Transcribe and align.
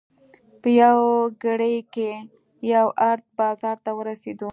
په 0.61 0.69
یوه 0.81 1.17
ګړۍ 1.43 1.77
کې 1.93 2.11
یو 2.73 2.87
ارت 3.09 3.23
بازار 3.39 3.77
ته 3.85 3.91
ورسېدو. 3.97 4.49